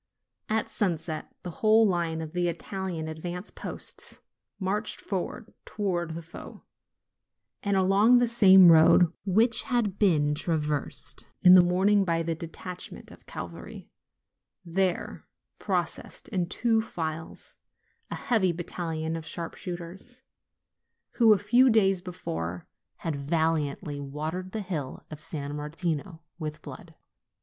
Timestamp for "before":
22.01-22.67